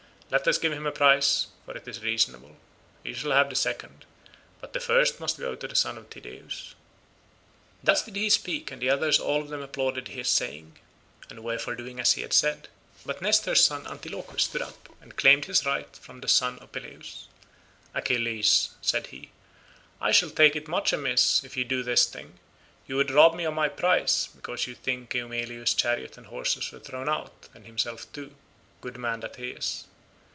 Let 0.33 0.47
us 0.47 0.57
give 0.57 0.71
him 0.71 0.87
a 0.87 0.93
prize 0.93 1.47
for 1.65 1.75
it 1.75 1.85
is 1.85 1.99
reasonable. 2.01 2.55
He 3.03 3.11
shall 3.13 3.33
have 3.33 3.49
the 3.49 3.55
second, 3.57 4.05
but 4.61 4.71
the 4.71 4.79
first 4.79 5.19
must 5.19 5.37
go 5.37 5.55
to 5.55 5.67
the 5.67 5.75
son 5.75 5.97
of 5.97 6.09
Tydeus." 6.09 6.73
Thus 7.83 8.03
did 8.05 8.15
he 8.15 8.29
speak 8.29 8.71
and 8.71 8.81
the 8.81 8.89
others 8.89 9.19
all 9.19 9.41
of 9.41 9.49
them 9.49 9.61
applauded 9.61 10.07
his 10.07 10.29
saying, 10.29 10.77
and 11.29 11.43
were 11.43 11.59
for 11.59 11.75
doing 11.75 11.99
as 11.99 12.13
he 12.13 12.21
had 12.21 12.31
said, 12.31 12.69
but 13.05 13.21
Nestor's 13.21 13.61
son 13.61 13.85
Antilochus 13.85 14.43
stood 14.43 14.61
up 14.61 14.87
and 15.01 15.17
claimed 15.17 15.43
his 15.43 15.65
rights 15.65 15.99
from 15.99 16.21
the 16.21 16.29
son 16.29 16.59
of 16.59 16.71
Peleus. 16.71 17.27
"Achilles," 17.93 18.69
said 18.81 19.07
he, 19.07 19.31
"I 19.99 20.13
shall 20.13 20.29
take 20.29 20.55
it 20.55 20.69
much 20.69 20.93
amiss 20.93 21.43
if 21.43 21.57
you 21.57 21.65
do 21.65 21.83
this 21.83 22.05
thing; 22.05 22.39
you 22.87 22.95
would 22.95 23.11
rob 23.11 23.35
me 23.35 23.43
of 23.43 23.53
my 23.53 23.67
prize, 23.67 24.29
because 24.33 24.65
you 24.65 24.75
think 24.75 25.13
Eumelus's 25.13 25.73
chariot 25.75 26.15
and 26.17 26.27
horses 26.27 26.71
were 26.71 26.79
thrown 26.79 27.09
out, 27.09 27.49
and 27.53 27.65
himself 27.65 28.09
too, 28.13 28.33
good 28.79 28.95
man 28.97 29.19
that 29.19 29.35
he 29.35 29.49
is. 29.49 29.87